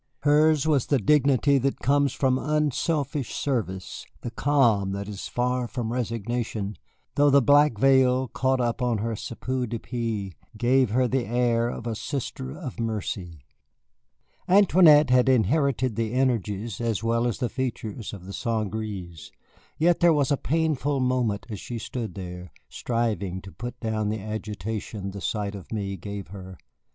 [0.21, 5.93] Hers was the dignity that comes from unselfish service, the calm that is far from
[5.93, 6.75] resignation,
[7.13, 11.69] though the black veil caught up on her chapeau de paille gave her the air
[11.69, 13.43] of a Sister of Mercy.
[14.47, 18.71] Antoinette had inherited the energies as well as the features of the St.
[18.71, 19.31] Gré's,
[19.77, 24.19] yet there was a painful moment as she stood there, striving to put down the
[24.19, 26.57] agitation the sight of me gave her.